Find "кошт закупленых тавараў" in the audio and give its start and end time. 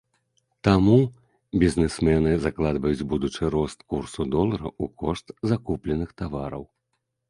5.05-6.63